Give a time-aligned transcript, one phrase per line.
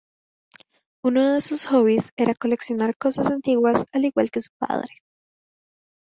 [1.05, 4.89] Unos de sus hobbies es coleccionar cosas antiguas, al igual que su padre.